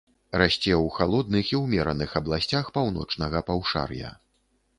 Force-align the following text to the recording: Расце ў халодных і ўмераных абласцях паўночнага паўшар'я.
Расце 0.41 0.71
ў 0.77 0.87
халодных 0.95 1.51
і 1.55 1.59
ўмераных 1.65 2.15
абласцях 2.21 2.73
паўночнага 2.79 3.45
паўшар'я. 3.53 4.11